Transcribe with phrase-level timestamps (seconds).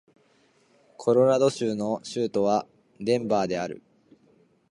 [0.97, 2.65] コロラド州の州都は
[2.99, 3.83] デンバーである